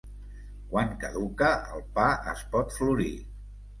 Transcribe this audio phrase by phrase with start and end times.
[0.69, 3.15] Quan caduca, el pa es pot florir.